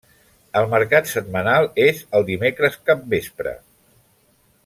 El 0.61 0.69
mercat 0.71 1.09
setmanal 1.11 1.67
és 1.83 2.01
el 2.19 2.25
dimecres 2.31 2.79
capvespre. 2.91 3.55